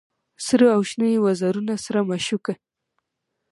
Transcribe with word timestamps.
سره 0.45 0.65
او 0.75 0.81
شنه 0.89 1.07
یې 1.13 1.19
وزرونه 1.25 1.73
سره 1.85 1.99
مشوکه 2.09 2.53